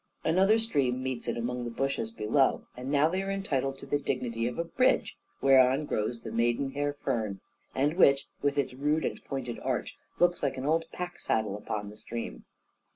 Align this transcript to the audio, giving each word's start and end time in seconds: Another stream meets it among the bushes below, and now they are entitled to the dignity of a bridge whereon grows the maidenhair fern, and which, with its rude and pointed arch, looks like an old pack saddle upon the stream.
Another 0.23 0.57
stream 0.57 1.03
meets 1.03 1.27
it 1.27 1.37
among 1.37 1.63
the 1.63 1.69
bushes 1.69 2.09
below, 2.09 2.65
and 2.75 2.89
now 2.89 3.07
they 3.07 3.21
are 3.21 3.29
entitled 3.29 3.77
to 3.77 3.85
the 3.85 3.99
dignity 3.99 4.47
of 4.47 4.57
a 4.57 4.63
bridge 4.63 5.15
whereon 5.43 5.85
grows 5.85 6.21
the 6.23 6.31
maidenhair 6.31 6.93
fern, 6.93 7.39
and 7.75 7.97
which, 7.97 8.25
with 8.41 8.57
its 8.57 8.73
rude 8.73 9.05
and 9.05 9.23
pointed 9.25 9.59
arch, 9.59 9.95
looks 10.17 10.41
like 10.41 10.57
an 10.57 10.65
old 10.65 10.85
pack 10.91 11.19
saddle 11.19 11.55
upon 11.55 11.91
the 11.91 11.97
stream. 11.97 12.45